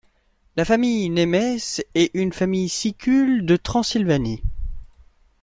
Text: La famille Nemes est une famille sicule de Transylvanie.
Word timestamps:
La 0.55 0.65
famille 0.65 1.11
Nemes 1.11 1.59
est 1.93 2.11
une 2.15 2.33
famille 2.33 2.69
sicule 2.69 3.45
de 3.45 3.55
Transylvanie. 3.55 4.41